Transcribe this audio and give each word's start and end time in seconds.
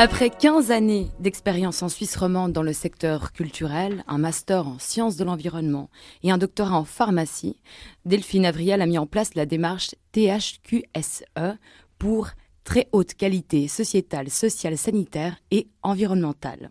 Après 0.00 0.30
15 0.30 0.70
années 0.70 1.08
d'expérience 1.18 1.82
en 1.82 1.88
Suisse 1.88 2.16
romande 2.16 2.52
dans 2.52 2.62
le 2.62 2.72
secteur 2.72 3.32
culturel, 3.32 4.04
un 4.06 4.18
master 4.18 4.68
en 4.68 4.78
sciences 4.78 5.16
de 5.16 5.24
l'environnement 5.24 5.90
et 6.22 6.30
un 6.30 6.38
doctorat 6.38 6.76
en 6.76 6.84
pharmacie, 6.84 7.60
Delphine 8.04 8.46
Avriel 8.46 8.80
a 8.80 8.86
mis 8.86 8.98
en 8.98 9.06
place 9.06 9.34
la 9.34 9.44
démarche 9.44 9.96
THQSE 10.12 11.24
pour 11.98 12.28
très 12.62 12.88
haute 12.92 13.14
qualité 13.14 13.66
sociétale, 13.66 14.30
sociale, 14.30 14.78
sanitaire 14.78 15.36
et 15.50 15.66
environnementale. 15.82 16.70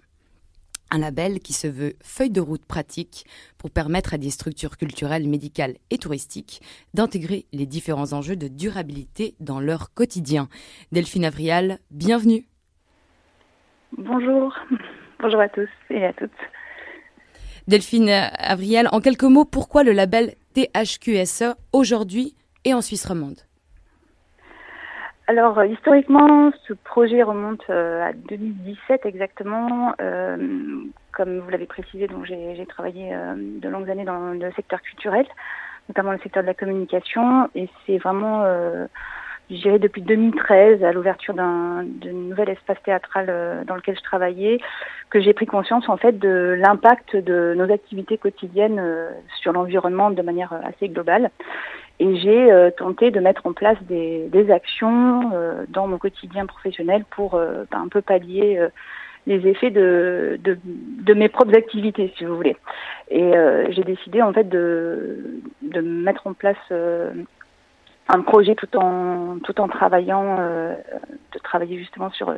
Un 0.89 0.99
label 0.99 1.39
qui 1.39 1.53
se 1.53 1.67
veut 1.67 1.95
feuille 2.01 2.29
de 2.29 2.39
route 2.39 2.65
pratique 2.65 3.25
pour 3.57 3.71
permettre 3.71 4.13
à 4.13 4.17
des 4.17 4.29
structures 4.29 4.77
culturelles, 4.77 5.27
médicales 5.27 5.75
et 5.89 5.97
touristiques 5.97 6.61
d'intégrer 6.93 7.45
les 7.51 7.65
différents 7.65 8.13
enjeux 8.13 8.35
de 8.35 8.47
durabilité 8.47 9.35
dans 9.39 9.59
leur 9.59 9.93
quotidien. 9.93 10.47
Delphine 10.91 11.25
Avrial, 11.25 11.79
bienvenue. 11.91 12.47
Bonjour. 13.97 14.55
Bonjour 15.19 15.41
à 15.41 15.49
tous 15.49 15.69
et 15.89 16.05
à 16.05 16.13
toutes. 16.13 16.31
Delphine 17.67 18.09
Avriel, 18.09 18.87
en 18.91 19.01
quelques 19.01 19.23
mots, 19.23 19.45
pourquoi 19.45 19.83
le 19.83 19.91
label 19.91 20.35
THQSE 20.53 21.55
aujourd'hui 21.73 22.35
et 22.63 22.73
en 22.73 22.81
Suisse 22.81 23.05
romande? 23.05 23.46
Alors, 25.29 25.59
euh, 25.59 25.65
historiquement, 25.65 26.51
ce 26.65 26.73
projet 26.73 27.21
remonte 27.21 27.63
euh, 27.69 28.01
à 28.01 28.13
2017 28.13 29.05
exactement. 29.05 29.93
Euh, 29.99 30.37
comme 31.11 31.39
vous 31.39 31.49
l'avez 31.49 31.65
précisé, 31.65 32.07
donc 32.07 32.25
j'ai 32.25 32.65
travaillé 32.67 33.11
de 33.35 33.67
longues 33.67 33.89
années 33.89 34.05
dans 34.05 34.33
le 34.33 34.51
secteur 34.51 34.81
culturel, 34.83 35.25
notamment 35.89 36.11
le 36.11 36.19
secteur 36.19 36.43
de 36.43 36.47
la 36.47 36.53
communication, 36.53 37.49
et 37.55 37.67
c'est 37.85 37.97
vraiment 37.97 38.45
je 39.49 39.77
depuis 39.79 40.03
2013, 40.03 40.83
à 40.83 40.91
l'ouverture 40.91 41.33
d'un 41.33 41.85
nouvel 42.03 42.49
espace 42.49 42.77
théâtral 42.83 43.65
dans 43.65 43.73
lequel 43.73 43.97
je 43.97 44.03
travaillais, 44.03 44.59
que 45.09 45.19
j'ai 45.19 45.33
pris 45.33 45.47
conscience 45.47 45.89
en 45.89 45.97
fait 45.97 46.19
de 46.19 46.55
l'impact 46.59 47.15
de 47.15 47.55
nos 47.57 47.73
activités 47.73 48.19
quotidiennes 48.19 48.79
sur 49.41 49.53
l'environnement 49.53 50.11
de 50.11 50.21
manière 50.21 50.53
assez 50.63 50.87
globale. 50.87 51.31
Et 51.99 52.15
j'ai 52.17 52.51
euh, 52.51 52.69
tenté 52.71 53.11
de 53.11 53.19
mettre 53.19 53.45
en 53.45 53.53
place 53.53 53.77
des, 53.83 54.27
des 54.29 54.51
actions 54.51 55.31
dans 55.69 55.87
mon 55.87 55.97
quotidien 55.97 56.45
professionnel 56.45 57.05
pour 57.09 57.31
ben, 57.31 57.81
un 57.81 57.87
peu 57.87 58.01
pallier 58.01 58.59
les 59.25 59.45
effets 59.47 59.71
de, 59.71 60.39
de, 60.43 60.57
de, 60.63 61.13
mes 61.13 61.27
propres 61.27 61.55
activités, 61.55 62.13
si 62.17 62.23
vous 62.23 62.35
voulez. 62.35 62.55
Et 63.09 63.31
j'ai 63.71 63.83
décidé 63.83 64.21
en 64.21 64.31
fait 64.31 64.47
de, 64.47 65.41
de 65.61 65.81
mettre 65.81 66.27
en 66.27 66.33
place 66.33 66.57
un 68.09 68.21
projet 68.21 68.55
tout 68.55 68.75
en 68.77 69.39
tout 69.43 69.59
en 69.59 69.67
travaillant 69.67 70.37
euh, 70.39 70.75
de 71.33 71.39
travailler 71.39 71.77
justement 71.77 72.09
sur 72.11 72.33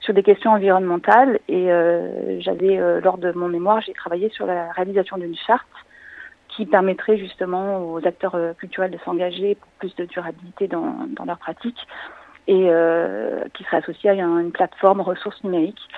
sur 0.00 0.14
des 0.14 0.22
questions 0.22 0.52
environnementales 0.52 1.40
et 1.48 1.70
euh, 1.70 2.40
j'avais 2.40 2.78
euh, 2.78 3.00
lors 3.00 3.18
de 3.18 3.32
mon 3.32 3.48
mémoire 3.48 3.80
j'ai 3.80 3.92
travaillé 3.92 4.28
sur 4.30 4.46
la 4.46 4.70
réalisation 4.72 5.18
d'une 5.18 5.36
charte 5.36 5.66
qui 6.60 6.66
permettrait 6.66 7.16
justement 7.16 7.90
aux 7.90 8.06
acteurs 8.06 8.36
culturels 8.58 8.90
de 8.90 8.98
s'engager 9.04 9.54
pour 9.54 9.68
plus 9.78 9.94
de 9.96 10.04
durabilité 10.04 10.68
dans, 10.68 10.94
leurs 11.24 11.38
pratiques 11.38 11.86
et 12.46 12.68
qui 13.54 13.64
serait 13.64 13.78
associée 13.78 14.10
à 14.10 14.14
une 14.14 14.52
plateforme 14.52 15.00
ressources 15.00 15.42
numériques. 15.42 15.88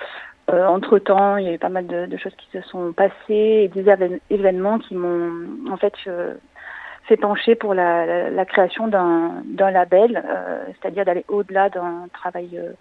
entre 0.47 0.99
temps, 0.99 1.37
il 1.37 1.45
y 1.45 1.49
a 1.49 1.53
eu 1.53 1.59
pas 1.59 1.69
mal 1.69 1.87
de, 1.87 2.17
choses 2.17 2.35
qui 2.35 2.47
se 2.53 2.61
sont 2.69 2.93
passées 2.93 3.13
et 3.29 3.67
des 3.67 3.85
événements 4.29 4.79
qui 4.79 4.95
m'ont 4.95 5.71
en 5.71 5.77
fait 5.77 5.93
s'est 7.07 7.17
penché 7.17 7.55
pour 7.55 7.73
la, 7.73 8.45
création 8.45 8.87
d'un 8.87 9.71
label, 9.71 10.23
euh, 10.25 10.65
c'est-à-dire 10.67 11.05
d'aller 11.05 11.25
au-delà 11.27 11.69
d'un 11.69 12.07
travail 12.13 12.49
euh, 12.57 12.73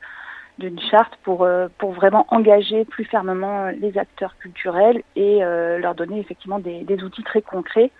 d'une 0.58 0.80
charte 0.90 1.16
pour, 1.22 1.44
euh, 1.44 1.68
pour 1.78 1.92
vraiment 1.92 2.26
engager 2.28 2.84
plus 2.84 3.04
fermement 3.04 3.68
les 3.68 3.96
acteurs 3.98 4.36
culturels 4.38 5.02
et 5.16 5.40
leur 5.40 5.94
donner 5.94 6.18
effectivement 6.20 6.58
des, 6.58 6.84
des 6.84 7.02
outils 7.02 7.24
très 7.24 7.42
concrets 7.42 7.90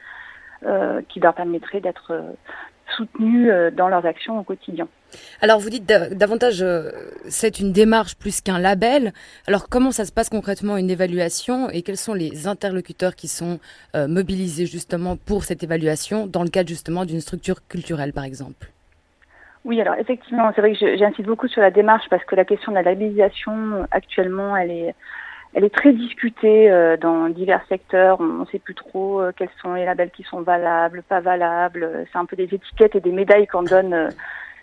qui 1.08 1.18
leur 1.18 1.34
permettraient 1.34 1.80
d'être 1.80 2.12
soutenus 2.96 3.50
dans 3.74 3.88
leurs 3.88 4.06
actions 4.06 4.38
au 4.38 4.44
quotidien. 4.44 4.86
Alors 5.40 5.58
vous 5.58 5.70
dites 5.70 5.86
davantage, 5.86 6.62
euh, 6.62 6.90
c'est 7.28 7.60
une 7.60 7.72
démarche 7.72 8.16
plus 8.16 8.40
qu'un 8.40 8.58
label. 8.58 9.12
Alors 9.46 9.68
comment 9.68 9.90
ça 9.90 10.04
se 10.04 10.12
passe 10.12 10.28
concrètement 10.28 10.76
une 10.76 10.90
évaluation 10.90 11.70
et 11.70 11.82
quels 11.82 11.96
sont 11.96 12.14
les 12.14 12.46
interlocuteurs 12.46 13.14
qui 13.14 13.28
sont 13.28 13.58
euh, 13.94 14.08
mobilisés 14.08 14.66
justement 14.66 15.16
pour 15.16 15.44
cette 15.44 15.62
évaluation 15.62 16.26
dans 16.26 16.42
le 16.42 16.48
cadre 16.50 16.68
justement 16.68 17.04
d'une 17.04 17.20
structure 17.20 17.66
culturelle 17.66 18.12
par 18.12 18.24
exemple? 18.24 18.71
Oui, 19.64 19.80
alors 19.80 19.94
effectivement, 19.94 20.50
c'est 20.54 20.60
vrai 20.60 20.74
que 20.74 20.96
j'insiste 20.96 21.28
beaucoup 21.28 21.48
sur 21.48 21.62
la 21.62 21.70
démarche 21.70 22.08
parce 22.10 22.24
que 22.24 22.34
la 22.34 22.44
question 22.44 22.72
de 22.72 22.76
la 22.76 22.82
labellisation 22.82 23.86
actuellement, 23.90 24.56
elle 24.56 24.70
est, 24.70 24.94
elle 25.54 25.64
est 25.64 25.74
très 25.74 25.92
discutée 25.92 26.70
euh, 26.70 26.96
dans 26.96 27.28
divers 27.28 27.64
secteurs. 27.68 28.20
On 28.20 28.24
ne 28.24 28.46
sait 28.46 28.58
plus 28.58 28.74
trop 28.74 29.22
quels 29.36 29.50
sont 29.60 29.74
les 29.74 29.84
labels 29.84 30.10
qui 30.10 30.24
sont 30.24 30.42
valables, 30.42 31.02
pas 31.02 31.20
valables. 31.20 32.06
C'est 32.12 32.18
un 32.18 32.24
peu 32.24 32.36
des 32.36 32.52
étiquettes 32.54 32.96
et 32.96 33.00
des 33.00 33.12
médailles 33.12 33.46
qu'on 33.46 33.62
donne 33.62 34.10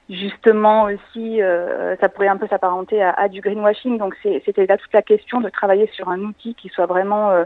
justement 0.09 0.83
aussi, 0.83 1.41
euh, 1.41 1.95
ça 1.97 2.09
pourrait 2.09 2.27
un 2.27 2.37
peu 2.37 2.47
s'apparenter 2.47 3.01
à, 3.01 3.11
à, 3.11 3.27
du 3.27 3.41
greenwashing. 3.41 3.97
Donc 3.97 4.15
c'était 4.23 4.65
là 4.65 4.77
toute 4.77 4.93
la 4.93 5.01
question 5.01 5.39
de 5.39 5.49
travailler 5.49 5.87
sur 5.93 6.09
un 6.09 6.19
outil 6.19 6.55
qui 6.55 6.69
soit 6.69 6.87
vraiment 6.87 7.29
euh, 7.31 7.45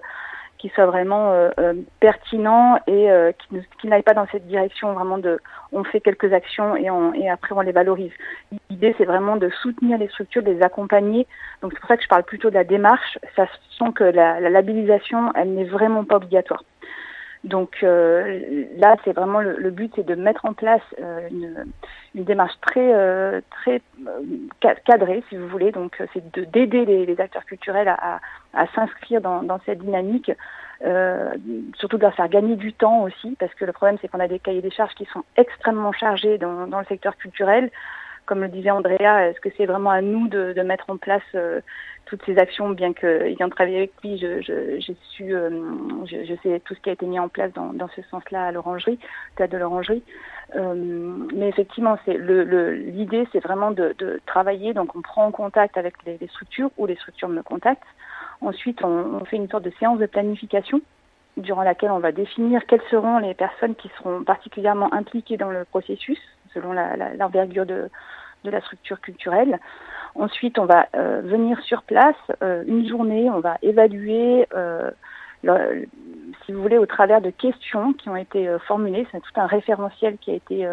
qui 0.63 0.69
soit 0.69 0.85
vraiment 0.85 1.33
euh, 1.33 1.73
pertinent 1.99 2.79
et 2.87 3.09
qui, 3.37 3.57
qui 3.81 3.87
n'aille 3.87 4.01
pas 4.01 4.13
dans 4.13 4.25
cette 4.31 4.47
direction 4.47 4.93
vraiment 4.93 5.17
de 5.17 5.41
on 5.73 5.83
fait 5.83 5.99
quelques 5.99 6.31
actions 6.31 6.77
et, 6.77 6.89
on, 6.89 7.13
et 7.13 7.29
après 7.29 7.53
on 7.53 7.59
les 7.59 7.73
valorise. 7.73 8.13
L'idée 8.69 8.95
c'est 8.97 9.03
vraiment 9.03 9.35
de 9.35 9.49
soutenir 9.61 9.97
les 9.97 10.07
structures, 10.07 10.41
de 10.41 10.51
les 10.51 10.61
accompagner. 10.61 11.27
Donc 11.61 11.73
c'est 11.73 11.79
pour 11.81 11.89
ça 11.89 11.97
que 11.97 12.03
je 12.03 12.07
parle 12.07 12.23
plutôt 12.23 12.49
de 12.49 12.55
la 12.55 12.63
démarche, 12.63 13.19
sachant 13.35 13.91
que 13.91 14.05
la, 14.05 14.39
la 14.39 14.49
labellisation 14.49 15.33
elle 15.35 15.53
n'est 15.53 15.65
vraiment 15.65 16.05
pas 16.05 16.15
obligatoire. 16.15 16.63
Donc 17.43 17.75
euh, 17.83 18.65
là, 18.77 18.95
c'est 19.03 19.11
vraiment 19.11 19.41
le, 19.41 19.69
but, 19.69 19.91
c'est 19.95 20.05
de 20.05 20.15
mettre 20.15 20.45
en 20.45 20.53
place 20.53 20.81
euh, 21.01 21.27
une, 21.29 21.65
une, 22.15 22.23
démarche 22.23 22.53
très 22.61 22.93
euh, 22.93 23.41
très 23.51 23.81
cadrée, 24.85 25.23
si 25.27 25.35
vous 25.35 25.49
voulez. 25.49 25.71
Donc 25.73 26.01
c'est 26.13 26.31
de 26.31 26.45
d'aider 26.45 26.85
les, 26.85 27.05
les, 27.05 27.19
acteurs 27.19 27.43
culturels 27.43 27.89
à, 27.89 28.21
à, 28.53 28.67
s'inscrire 28.67 29.19
dans, 29.19 29.43
dans, 29.43 29.59
cette 29.65 29.79
dynamique, 29.79 30.31
surtout 31.77 31.97
de 31.97 32.03
leur 32.03 32.15
faire 32.15 32.29
gagner 32.29 32.55
du 32.55 32.71
temps 32.71 33.03
aussi, 33.03 33.35
parce 33.37 33.53
que 33.55 33.65
le 33.65 33.73
problème, 33.73 33.97
c'est 34.01 34.07
qu'on 34.07 34.21
a 34.21 34.27
des 34.29 34.39
cahiers 34.39 34.61
des 34.61 34.71
charges 34.71 34.93
qui 34.95 35.05
sont 35.05 35.23
extrêmement 35.35 35.91
chargés 35.91 36.37
dans, 36.37 36.67
dans 36.67 36.79
le 36.79 36.85
secteur 36.85 37.17
culturel 37.17 37.69
comme 38.25 38.41
le 38.41 38.47
disait 38.47 38.71
Andrea, 38.71 39.29
est-ce 39.29 39.39
que 39.39 39.49
c'est 39.57 39.65
vraiment 39.65 39.91
à 39.91 40.01
nous 40.01 40.27
de, 40.27 40.53
de 40.53 40.61
mettre 40.61 40.89
en 40.89 40.97
place 40.97 41.23
euh, 41.35 41.61
toutes 42.05 42.23
ces 42.25 42.37
actions, 42.37 42.69
bien 42.69 42.93
qu'ayant 42.93 43.49
travaillé 43.49 43.77
avec 43.77 43.91
lui, 44.03 44.17
je, 44.17 44.41
je, 44.41 44.79
j'ai 44.79 44.95
su, 45.11 45.33
euh, 45.33 45.49
je, 46.05 46.25
je, 46.25 46.33
sais 46.43 46.59
tout 46.59 46.75
ce 46.75 46.79
qui 46.79 46.89
a 46.89 46.93
été 46.93 47.05
mis 47.05 47.19
en 47.19 47.29
place 47.29 47.51
dans, 47.53 47.73
dans 47.73 47.87
ce 47.89 48.01
sens-là 48.03 48.45
à 48.45 48.51
l'orangerie, 48.51 48.99
théâtre 49.35 49.53
de 49.53 49.57
l'orangerie. 49.57 50.03
Euh, 50.55 50.73
mais 51.33 51.49
effectivement, 51.49 51.97
c'est 52.05 52.15
le, 52.15 52.43
le, 52.43 52.73
l'idée, 52.73 53.27
c'est 53.31 53.39
vraiment 53.39 53.71
de, 53.71 53.95
de, 53.97 54.21
travailler. 54.25 54.73
Donc, 54.73 54.95
on 54.95 55.01
prend 55.01 55.25
en 55.25 55.31
contact 55.31 55.77
avec 55.77 55.95
les, 56.05 56.19
structures 56.27 56.71
ou 56.77 56.85
les 56.85 56.95
structures 56.95 57.29
me 57.29 57.41
contactent. 57.41 57.83
Ensuite, 58.41 58.83
on, 58.83 59.19
on 59.21 59.25
fait 59.25 59.37
une 59.37 59.49
sorte 59.49 59.63
de 59.63 59.73
séance 59.79 59.99
de 59.99 60.05
planification 60.05 60.81
durant 61.37 61.63
laquelle 61.63 61.91
on 61.91 61.99
va 61.99 62.11
définir 62.11 62.65
quelles 62.67 62.83
seront 62.91 63.17
les 63.17 63.33
personnes 63.33 63.75
qui 63.75 63.89
seront 63.97 64.23
particulièrement 64.23 64.93
impliquées 64.93 65.37
dans 65.37 65.49
le 65.49 65.65
processus 65.65 66.19
selon 66.53 66.73
l'envergure 66.73 67.65
de, 67.65 67.89
la 68.43 68.59
structure 68.61 68.99
culturelle. 68.99 69.57
Ensuite, 70.15 70.59
on 70.59 70.65
va 70.65 70.87
euh, 70.95 71.21
venir 71.23 71.59
sur 71.61 71.81
place 71.83 72.15
euh, 72.43 72.63
une 72.67 72.87
journée, 72.87 73.29
on 73.29 73.39
va 73.39 73.57
évaluer, 73.61 74.45
euh, 74.53 74.91
si 76.45 76.51
vous 76.51 76.61
voulez, 76.61 76.77
au 76.77 76.85
travers 76.85 77.21
de 77.21 77.29
questions 77.29 77.93
qui 77.93 78.09
ont 78.09 78.17
été 78.17 78.49
formulées. 78.67 79.07
C'est 79.11 79.21
tout 79.21 79.39
un 79.39 79.47
référentiel 79.47 80.17
qui 80.17 80.31
a 80.31 80.33
été 80.35 80.67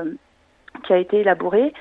qui 0.84 0.92
a 0.92 0.98
été 0.98 1.20
élaboré, 1.20 1.72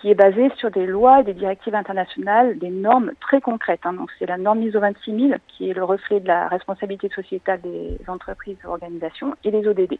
qui 0.00 0.10
est 0.10 0.14
basé 0.14 0.50
sur 0.56 0.70
des 0.70 0.86
lois 0.86 1.20
et 1.20 1.24
des 1.24 1.34
directives 1.34 1.74
internationales, 1.74 2.58
des 2.58 2.70
normes 2.70 3.12
très 3.20 3.40
concrètes. 3.40 3.80
Hein. 3.84 3.94
Donc, 3.94 4.10
c'est 4.18 4.26
la 4.26 4.36
norme 4.36 4.62
ISO 4.62 4.78
26000 4.78 5.38
qui 5.48 5.70
est 5.70 5.74
le 5.74 5.84
reflet 5.84 6.20
de 6.20 6.28
la 6.28 6.48
responsabilité 6.48 7.08
sociétale 7.08 7.60
des 7.62 7.98
entreprises 8.08 8.58
et 8.62 8.66
organisations 8.66 9.34
et 9.44 9.50
les 9.50 9.66
ODD. 9.66 9.98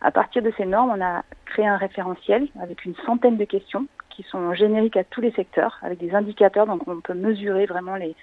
À 0.00 0.10
partir 0.10 0.42
de 0.42 0.52
ces 0.56 0.66
normes, 0.66 0.92
on 0.96 1.04
a 1.04 1.22
créé 1.44 1.66
un 1.66 1.76
référentiel 1.76 2.48
avec 2.60 2.84
une 2.84 2.94
centaine 3.06 3.36
de 3.36 3.44
questions 3.44 3.86
qui 4.10 4.22
sont 4.24 4.54
génériques 4.54 4.96
à 4.96 5.04
tous 5.04 5.20
les 5.20 5.32
secteurs, 5.32 5.78
avec 5.82 5.98
des 5.98 6.14
indicateurs, 6.14 6.66
donc 6.66 6.86
on 6.86 7.00
peut 7.00 7.14
mesurer 7.14 7.66
vraiment 7.66 7.96
les, 7.96 8.14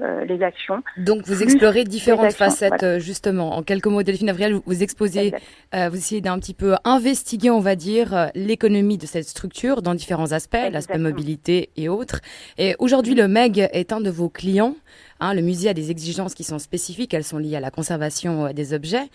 euh, 0.00 0.24
les 0.24 0.42
actions. 0.42 0.82
Donc 0.96 1.26
vous 1.26 1.42
explorez 1.42 1.84
différentes 1.84 2.32
facettes 2.32 2.82
euh, 2.82 2.98
justement. 2.98 3.56
En 3.56 3.62
quelques 3.62 3.86
mots, 3.86 4.02
Delphine 4.02 4.30
Avriel, 4.30 4.58
vous, 4.64 4.82
exposez, 4.82 5.34
euh, 5.74 5.90
vous 5.90 5.96
essayez 5.96 6.20
d'un 6.20 6.38
petit 6.38 6.54
peu 6.54 6.74
investiguer, 6.84 7.50
on 7.50 7.60
va 7.60 7.76
dire, 7.76 8.30
l'économie 8.34 8.96
de 8.96 9.06
cette 9.06 9.28
structure 9.28 9.82
dans 9.82 9.94
différents 9.94 10.32
aspects, 10.32 10.56
l'aspect 10.70 10.98
mobilité 10.98 11.70
et 11.76 11.88
autres. 11.88 12.20
Et 12.56 12.74
aujourd'hui, 12.78 13.14
le 13.14 13.28
MEG 13.28 13.68
est 13.72 13.92
un 13.92 14.00
de 14.00 14.10
vos 14.10 14.30
clients. 14.30 14.76
Hein, 15.20 15.34
le 15.34 15.42
musée 15.42 15.68
a 15.68 15.74
des 15.74 15.90
exigences 15.90 16.34
qui 16.34 16.42
sont 16.42 16.58
spécifiques, 16.58 17.12
elles 17.14 17.22
sont 17.22 17.38
liées 17.38 17.56
à 17.56 17.60
la 17.60 17.70
conservation 17.70 18.52
des 18.52 18.72
objets. 18.72 19.08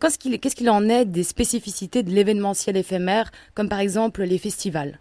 Qu'est-ce 0.00 0.56
qu'il 0.56 0.70
en 0.70 0.88
est 0.88 1.04
des 1.04 1.24
spécificités 1.24 2.02
de 2.02 2.10
l'événementiel 2.10 2.76
éphémère, 2.76 3.30
comme 3.54 3.68
par 3.68 3.80
exemple 3.80 4.22
les 4.22 4.38
festivals? 4.38 4.98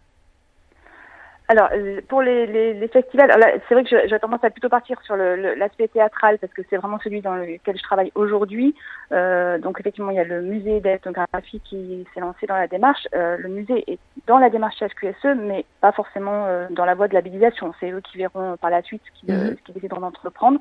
Alors, 1.52 1.68
euh, 1.74 2.00
pour 2.08 2.22
les, 2.22 2.48
les, 2.48 2.88
festivals, 2.88 3.30
c'est 3.68 3.74
vrai 3.74 3.84
que 3.84 4.08
j'ai 4.08 4.20
tendance 4.20 4.42
à 4.42 4.50
plutôt 4.50 4.70
partir 4.70 5.02
sur 5.02 5.18
l'aspect 5.18 5.90
théâtral 5.90 6.38
parce 6.40 6.54
que 6.54 6.62
c'est 6.70 6.78
vraiment 6.78 6.98
celui 7.04 7.20
dans 7.20 7.36
lequel 7.36 7.78
je 7.78 7.84
travaille 7.84 8.10
aujourd'hui. 8.16 8.74
Euh, 9.12 9.58
donc, 9.58 9.78
effectivement, 9.82 10.12
il 10.12 10.16
y 10.16 10.22
a 10.22 10.24
le 10.24 10.42
musée 10.42 10.80
d'ethnographie 10.80 11.60
qui 11.66 12.08
s'est 12.14 12.22
lancé 12.22 12.48
dans 12.48 12.56
la 12.56 12.68
démarche. 12.68 13.06
Euh, 13.14 13.36
le 13.38 13.50
musée 13.50 13.84
est 13.92 14.00
dans 14.28 14.38
la 14.38 14.50
démarche 14.50 14.82
HQSE, 14.82 15.36
mais 15.42 15.66
pas 15.82 15.92
forcément 15.92 16.48
dans 16.70 16.86
la 16.86 16.96
voie 16.96 17.10
de 17.10 17.16
l'habilisation. 17.16 17.74
C'est 17.82 17.92
eux 17.92 18.00
qui 18.00 18.18
verront 18.18 18.56
par 18.56 18.70
la 18.70 18.82
suite 18.82 19.02
ce 19.04 19.20
qu'ils 19.20 19.36
mmh. 19.36 19.74
décideront 19.74 20.00
d'entreprendre. 20.00 20.58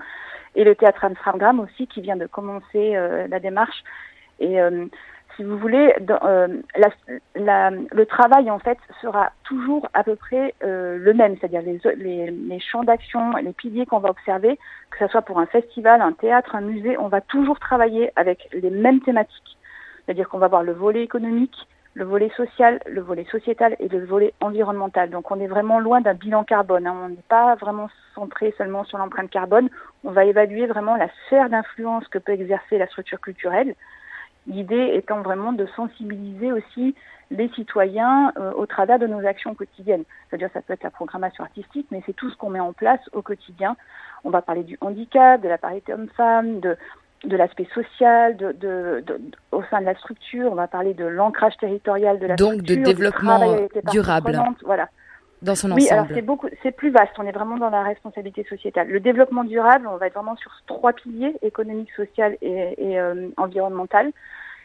Et 0.56 0.64
le 0.64 0.74
théâtre 0.74 1.04
Amsterdam 1.04 1.60
aussi 1.60 1.86
qui 1.86 2.00
vient 2.00 2.16
de 2.16 2.26
commencer 2.26 2.98
la 3.28 3.38
démarche. 3.38 3.84
Et 4.40 4.58
si 5.40 5.44
vous 5.44 5.56
voulez, 5.56 5.94
euh, 6.22 6.48
le 7.34 8.04
travail 8.04 8.50
en 8.50 8.58
fait 8.58 8.76
sera 9.00 9.30
toujours 9.44 9.88
à 9.94 10.04
peu 10.04 10.14
près 10.14 10.54
euh, 10.62 10.98
le 10.98 11.14
même, 11.14 11.34
c'est-à-dire 11.38 11.62
les, 11.62 12.60
champs 12.60 12.84
d'action, 12.84 13.34
les 13.36 13.54
piliers 13.54 13.86
qu'on 13.86 14.00
va 14.00 14.10
observer, 14.10 14.58
que 14.90 14.98
ce 14.98 15.06
soit 15.06 15.22
pour 15.22 15.38
un 15.38 15.46
festival, 15.46 16.02
un 16.02 16.12
théâtre, 16.12 16.54
un 16.54 16.60
musée, 16.60 16.98
on 16.98 17.08
va 17.08 17.22
toujours 17.22 17.58
travailler 17.58 18.12
avec 18.16 18.50
les 18.52 18.68
mêmes 18.68 19.00
thématiques. 19.00 19.56
C'est-à-dire 20.04 20.28
qu'on 20.28 20.36
va 20.36 20.48
voir 20.48 20.62
le 20.62 20.72
volet 20.72 21.02
économique, 21.02 21.56
le 21.94 22.04
volet 22.04 22.30
social, 22.36 22.78
le 22.84 23.00
volet 23.00 23.24
sociétal 23.30 23.76
et 23.80 23.88
le 23.88 24.04
volet 24.04 24.34
environnemental. 24.42 25.08
Donc 25.08 25.30
on 25.30 25.40
est 25.40 25.46
vraiment 25.46 25.80
loin 25.80 26.02
d'un 26.02 26.12
bilan 26.12 26.44
carbone. 26.44 26.86
Hein. 26.86 26.96
On 27.04 27.08
n'est 27.08 27.28
pas 27.30 27.54
vraiment 27.54 27.88
centré 28.14 28.52
seulement 28.58 28.84
sur 28.84 28.98
l'empreinte 28.98 29.30
carbone. 29.30 29.70
On 30.04 30.10
va 30.10 30.26
évaluer 30.26 30.66
vraiment 30.66 30.96
la 30.96 31.08
sphère 31.24 31.48
d'influence 31.48 32.06
que 32.08 32.18
peut 32.18 32.32
exercer 32.32 32.76
la 32.76 32.88
structure 32.88 33.22
culturelle 33.22 33.74
L'idée 34.46 34.92
étant 34.94 35.22
vraiment 35.22 35.52
de 35.52 35.66
sensibiliser 35.76 36.52
aussi 36.52 36.94
les 37.30 37.48
citoyens 37.50 38.32
euh, 38.38 38.52
au 38.52 38.66
travers 38.66 38.98
de 38.98 39.06
nos 39.06 39.24
actions 39.24 39.54
quotidiennes. 39.54 40.04
C'est-à-dire 40.28 40.48
ça 40.52 40.62
peut 40.62 40.72
être 40.72 40.82
la 40.82 40.90
programmation 40.90 41.44
artistique, 41.44 41.86
mais 41.90 42.02
c'est 42.06 42.14
tout 42.14 42.30
ce 42.30 42.36
qu'on 42.36 42.50
met 42.50 42.60
en 42.60 42.72
place 42.72 43.00
au 43.12 43.22
quotidien. 43.22 43.76
On 44.24 44.30
va 44.30 44.42
parler 44.42 44.64
du 44.64 44.76
handicap, 44.80 45.40
de 45.40 45.48
la 45.48 45.58
parité 45.58 45.92
homme-femme, 45.92 46.60
de, 46.60 46.76
de 47.24 47.36
l'aspect 47.36 47.68
social, 47.72 48.36
de, 48.36 48.52
de, 48.52 49.04
au 49.52 49.62
sein 49.70 49.80
de 49.80 49.86
la 49.86 49.94
structure. 49.94 50.50
On 50.50 50.56
va 50.56 50.66
parler 50.66 50.94
de 50.94 51.04
l'ancrage 51.04 51.56
territorial 51.58 52.18
de 52.18 52.26
la 52.26 52.34
Donc 52.34 52.54
structure. 52.54 52.76
Donc 52.76 52.84
de 52.84 52.90
développement 52.90 53.56
durable. 53.92 54.38
Voilà 54.64 54.88
dans 55.42 55.54
son 55.54 55.70
ensemble. 55.70 55.82
Oui, 55.82 55.88
alors 55.90 56.06
c'est 56.12 56.22
beaucoup, 56.22 56.48
c'est 56.62 56.72
plus 56.72 56.90
vaste. 56.90 57.12
On 57.18 57.26
est 57.26 57.32
vraiment 57.32 57.56
dans 57.56 57.70
la 57.70 57.82
responsabilité 57.82 58.44
sociétale. 58.44 58.88
Le 58.88 59.00
développement 59.00 59.44
durable, 59.44 59.86
on 59.86 59.96
va 59.96 60.06
être 60.06 60.14
vraiment 60.14 60.36
sur 60.36 60.52
trois 60.66 60.92
piliers 60.92 61.34
économique, 61.42 61.90
social 61.96 62.36
et, 62.42 62.74
et 62.78 63.00
euh, 63.00 63.28
environnemental. 63.36 64.12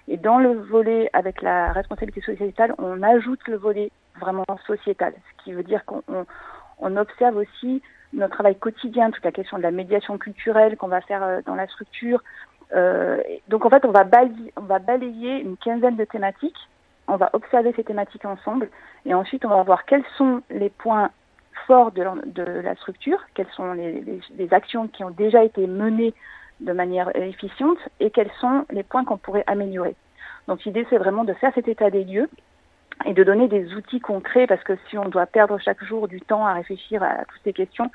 Et 0.08 0.18
dans 0.18 0.38
le 0.38 0.54
volet 0.54 1.10
avec 1.14 1.42
la 1.42 1.72
responsabilité 1.72 2.22
sociétale, 2.22 2.76
on 2.78 3.02
ajoute 3.02 3.48
le 3.48 3.58
volet 3.58 3.92
vraiment 4.20 4.46
sociétal, 4.68 5.14
ce 5.14 5.44
qui 5.44 5.54
veut 5.54 5.64
dire 5.64 5.84
qu'on 5.86 6.04
on, 6.80 6.98
observe 6.98 7.38
aussi 7.38 7.82
notre 8.14 8.36
travail 8.36 8.56
quotidien, 8.56 9.12
toute 9.12 9.26
la 9.26 9.32
question 9.32 9.58
de 9.58 9.64
la 9.64 9.72
médiation 9.72 10.18
culturelle 10.18 10.78
qu'on 10.78 10.88
va 10.88 11.02
faire 11.02 11.24
euh, 11.24 11.42
dans 11.46 11.56
la 11.56 11.68
structure. 11.68 12.24
Euh, 12.76 13.22
donc 13.48 13.66
en 13.66 13.70
fait, 13.70 13.84
on 13.86 13.92
va, 13.92 14.04
balayer, 14.04 14.54
on 14.58 14.62
va 14.62 14.80
balayer 14.80 15.40
une 15.42 15.58
quinzaine 15.58 15.96
de 15.96 16.06
thématiques 16.06 16.70
on 17.08 17.18
va 17.18 17.30
observer 17.34 17.74
ces 17.76 17.84
thématiques 17.84 18.26
ensemble 18.26 18.70
et 19.06 19.14
ensuite 19.14 19.46
on 19.46 19.50
va 19.50 19.64
voir 19.64 19.86
quels 19.86 20.06
sont 20.18 20.42
les 20.50 20.70
points 20.70 21.12
forts 21.68 21.92
de 21.92 22.04
la, 22.44 22.76
structure, 22.76 23.20
quelles 23.34 23.50
sont 23.56 23.74
les, 23.74 24.54
actions 24.54 24.88
qui 24.88 25.04
ont 25.04 25.10
déjà 25.10 25.44
été 25.44 25.66
menées 25.68 26.14
de 26.60 26.74
manière 26.74 27.16
efficiente 27.16 27.78
et 28.00 28.12
quels 28.12 28.32
sont 28.40 28.66
les 28.72 28.84
points 28.84 29.04
qu'on 29.04 29.18
pourrait 29.18 29.44
améliorer. 29.48 29.96
Donc 30.48 30.64
l'idée 30.64 30.86
c'est 30.90 30.98
vraiment 30.98 31.24
de 31.24 31.34
faire 31.34 31.52
cet 31.56 31.68
état 31.68 31.90
des 31.90 32.04
lieux 32.04 32.30
et 33.06 33.14
de 33.14 33.24
donner 33.24 33.48
des 33.48 33.74
outils 33.74 34.00
concrets 34.00 34.48
parce 34.48 34.64
que 34.64 34.74
si 34.90 34.98
on 34.98 35.10
doit 35.10 35.26
perdre 35.26 35.58
chaque 35.60 35.84
jour 35.84 36.08
du 36.08 36.22
temps 36.22 36.46
à 36.46 36.54
réfléchir 36.54 37.04
à 37.04 37.26
toutes 37.26 37.42
ces 37.44 37.54
questions, 37.54 37.90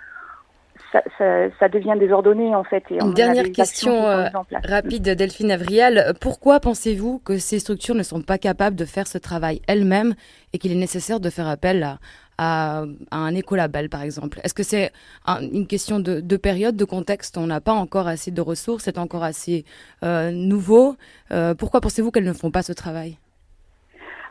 ça, 0.92 1.68
devient 1.68 1.94
désordonné 1.98 2.54
en 2.54 2.64
fait. 2.64 2.84
Et 2.90 2.98
Une 3.00 3.14
dernière 3.14 3.50
question 3.52 4.06
euh, 4.06 4.28
rapide, 4.64 5.02
Delphine 5.10 5.50
Avriel. 5.50 6.12
Pourquoi 6.20 6.60
pensez-vous 6.60 7.18
que 7.18 7.38
ces 7.38 7.58
structures 7.58 7.94
ne 7.94 8.02
sont 8.02 8.22
pas 8.22 8.38
capables 8.38 8.76
de 8.76 8.84
faire 8.84 9.06
ce 9.06 9.18
travail 9.18 9.60
elles-mêmes 9.66 10.14
et 10.52 10.58
qu'il 10.58 10.72
est 10.72 10.76
nécessaire 10.76 11.20
de 11.20 11.30
faire 11.30 11.48
appel 11.48 11.98
à, 12.38 12.84
un 13.10 13.34
écolabel, 13.34 13.88
par 13.88 14.02
exemple? 14.02 14.40
Est-ce 14.42 14.54
que 14.54 14.62
c'est 14.62 14.92
une 15.26 15.66
question 15.66 16.00
de, 16.00 16.36
période, 16.36 16.76
de 16.76 16.84
contexte? 16.84 17.36
On 17.36 17.46
n'a 17.46 17.60
pas 17.60 17.74
encore 17.74 18.08
assez 18.08 18.30
de 18.30 18.40
ressources, 18.40 18.84
c'est 18.84 18.98
encore 18.98 19.24
assez 19.24 19.64
euh, 20.02 20.30
nouveau. 20.30 20.96
Euh, 21.32 21.54
pourquoi 21.54 21.80
pensez-vous 21.80 22.10
qu'elles 22.10 22.24
ne 22.24 22.32
font 22.32 22.50
pas 22.50 22.62
ce 22.62 22.72
travail? 22.72 23.18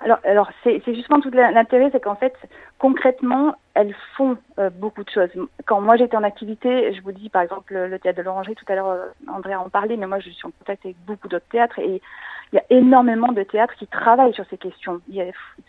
Alors, 0.02 0.20
alors 0.24 0.50
c'est 0.64 0.82
justement 0.86 1.20
tout 1.20 1.30
l'intérêt, 1.32 1.90
c'est 1.92 2.02
qu'en 2.02 2.16
fait, 2.16 2.34
concrètement, 2.78 3.56
elles 3.74 3.94
font 4.16 4.38
euh, 4.58 4.70
beaucoup 4.70 5.04
de 5.04 5.10
choses. 5.10 5.30
Quand 5.66 5.82
moi 5.82 5.98
j'étais 5.98 6.16
en 6.16 6.24
activité, 6.24 6.94
je 6.94 7.02
vous 7.02 7.12
dis 7.12 7.30
par 7.30 7.42
exemple 7.42 7.74
le, 7.74 8.00
théâtre 8.00 8.18
de 8.18 8.24
l'Orangerie, 8.24 8.56
tout 8.56 8.66
à 8.70 8.76
l'heure 8.76 8.88
euh, 8.88 9.08
André 9.28 9.56
en 9.56 9.70
parlait, 9.70 9.98
mais 9.98 10.08
moi 10.08 10.20
je 10.20 10.30
suis 10.30 10.46
en 10.46 10.52
contact 10.52 10.86
avec 10.86 10.98
beaucoup 11.06 11.28
d'autres 11.28 11.50
théâtres 11.52 11.80
et 11.80 12.02
il 12.52 12.56
y 12.56 12.60
a 12.60 12.64
énormément 12.70 13.32
de 13.32 13.44
théâtres 13.44 13.76
qui 13.76 13.88
travaillent 13.88 14.34
sur 14.34 14.46
ces 14.50 14.58
questions. 14.58 15.02
Il 15.10 15.22
a, 15.22 15.26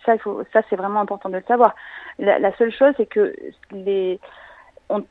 ça, 0.06 0.15
ça 0.53 0.62
c'est 0.71 0.76
vraiment 0.76 1.00
important 1.00 1.29
de 1.29 1.37
le 1.37 1.44
savoir. 1.47 1.75
La, 2.19 2.38
la 2.38 2.56
seule 2.56 2.73
chose, 2.73 2.94
c'est 2.97 3.06
que 3.06 3.35
les, 3.73 4.21
on, 4.88 5.05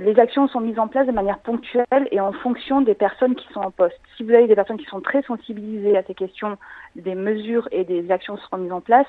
les 0.00 0.18
actions 0.18 0.48
sont 0.48 0.60
mises 0.60 0.78
en 0.78 0.88
place 0.88 1.06
de 1.06 1.12
manière 1.12 1.38
ponctuelle 1.38 2.08
et 2.10 2.20
en 2.20 2.32
fonction 2.32 2.80
des 2.80 2.94
personnes 2.94 3.34
qui 3.34 3.46
sont 3.52 3.60
en 3.60 3.70
poste. 3.70 3.98
Si 4.16 4.24
vous 4.24 4.32
avez 4.32 4.46
des 4.46 4.54
personnes 4.54 4.78
qui 4.78 4.86
sont 4.86 5.00
très 5.00 5.22
sensibilisées 5.22 5.96
à 5.96 6.02
ces 6.02 6.14
questions, 6.14 6.56
des 6.96 7.14
mesures 7.14 7.68
et 7.70 7.84
des 7.84 8.10
actions 8.10 8.36
seront 8.36 8.58
mises 8.58 8.72
en 8.72 8.80
place. 8.80 9.06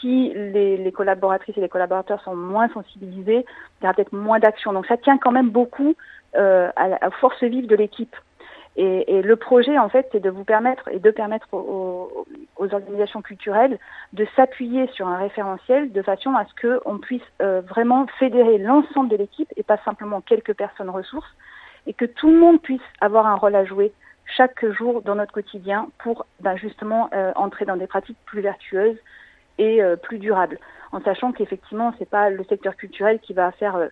Si 0.00 0.32
les, 0.34 0.92
collaboratrices 0.92 1.56
et 1.58 1.60
les 1.60 1.68
collaborateurs 1.68 2.22
sont 2.22 2.34
moins 2.34 2.68
sensibilisés, 2.70 3.44
il 3.44 3.82
y 3.82 3.84
aura 3.84 3.94
peut-être 3.94 4.14
moins 4.14 4.38
d'actions. 4.38 4.72
Donc 4.72 4.86
ça 4.86 4.96
tient 4.96 5.18
quand 5.18 5.30
même 5.30 5.50
beaucoup 5.50 5.94
euh, 6.36 6.70
à 6.76 6.88
la 6.88 7.10
force 7.20 7.42
vive 7.42 7.66
de 7.66 7.76
l'équipe. 7.76 8.16
Et, 8.76 9.20
le 9.22 9.36
projet, 9.36 9.78
en 9.78 9.88
fait, 9.88 10.08
c'est 10.12 10.20
de 10.20 10.30
vous 10.30 10.44
permettre 10.44 10.88
et 10.88 11.00
de 11.00 11.10
permettre 11.10 11.48
aux, 11.52 12.26
organisations 12.56 13.20
culturelles 13.20 13.78
de 14.12 14.26
s'appuyer 14.36 14.86
sur 14.88 15.08
un 15.08 15.16
référentiel 15.16 15.92
de 15.92 16.02
façon 16.02 16.34
à 16.34 16.44
ce 16.44 16.66
qu'on 16.66 16.98
puisse 16.98 17.22
euh, 17.42 17.62
vraiment 17.62 18.06
fédérer 18.18 18.58
l'ensemble 18.58 19.08
de 19.08 19.16
l'équipe 19.16 19.52
et 19.56 19.62
pas 19.62 19.78
simplement 19.78 20.20
quelques 20.20 20.54
personnes 20.54 20.90
ressources, 20.90 21.34
et 21.86 21.94
que 21.94 22.04
tout 22.04 22.30
le 22.30 22.38
monde 22.38 22.60
puisse 22.60 22.80
avoir 23.00 23.26
un 23.26 23.34
rôle 23.34 23.56
à 23.56 23.64
jouer 23.64 23.92
chaque 24.36 24.64
jour 24.72 25.02
dans 25.02 25.16
notre 25.16 25.32
quotidien 25.32 25.88
pour 25.98 26.26
ben, 26.40 26.56
justement 26.56 27.10
euh, 27.12 27.32
entrer 27.34 27.64
dans 27.64 27.76
des 27.76 27.88
pratiques 27.88 28.18
plus 28.24 28.40
vertueuses 28.40 28.98
et 29.58 29.82
euh, 29.82 29.96
plus 29.96 30.18
durables, 30.18 30.58
en 30.92 31.00
sachant 31.00 31.32
qu'effectivement, 31.32 31.92
c'est 31.98 32.08
pas 32.08 32.30
le 32.30 32.44
secteur 32.44 32.76
culturel 32.76 33.18
qui 33.18 33.32
va 33.32 33.50
faire 33.52 33.88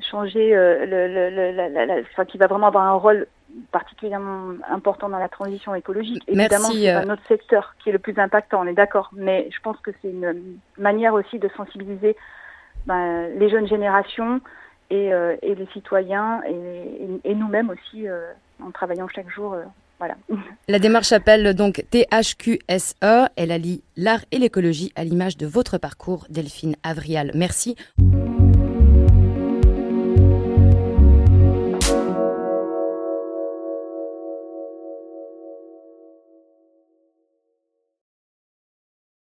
changer, 0.00 0.50
le, 0.54 2.02
enfin, 2.12 2.24
qui 2.24 2.36
va 2.36 2.46
vraiment 2.46 2.66
avoir 2.66 2.84
un 2.84 2.94
rôle 2.94 3.26
particulièrement 3.72 4.54
important 4.70 5.08
dans 5.08 5.18
la 5.18 5.28
transition 5.28 5.74
écologique. 5.74 6.22
Évidemment, 6.28 6.68
c'est 6.70 6.90
euh. 6.90 7.04
notre 7.04 7.26
secteur 7.26 7.74
qui 7.78 7.90
est 7.90 7.92
le 7.92 7.98
plus 7.98 8.18
impactant, 8.18 8.62
on 8.62 8.66
est 8.66 8.74
d'accord, 8.74 9.10
mais 9.12 9.48
je 9.50 9.60
pense 9.60 9.78
que 9.78 9.90
c'est 10.00 10.10
une 10.10 10.58
manière 10.76 11.14
aussi 11.14 11.38
de 11.38 11.48
sensibiliser 11.56 12.16
ben, 12.86 13.28
les 13.38 13.50
jeunes 13.50 13.66
générations 13.66 14.40
et, 14.90 15.12
euh, 15.12 15.36
et 15.42 15.54
les 15.54 15.66
citoyens 15.72 16.40
et, 16.48 17.30
et, 17.30 17.34
nous-mêmes 17.34 17.70
aussi 17.70 18.08
euh, 18.08 18.32
en 18.62 18.70
travaillant 18.70 19.08
chaque 19.08 19.28
jour. 19.30 19.56
voilà. 19.98 20.14
La 20.68 20.78
démarche 20.78 21.08
s'appelle 21.08 21.54
donc 21.54 21.84
THQSE. 21.90 22.94
Elle 23.36 23.52
allie 23.52 23.82
l'art 23.96 24.24
et 24.32 24.38
l'écologie 24.38 24.92
à 24.96 25.04
l'image 25.04 25.36
de 25.36 25.46
votre 25.46 25.78
parcours, 25.78 26.26
Delphine 26.30 26.76
Avrial. 26.82 27.32
Merci. 27.34 27.76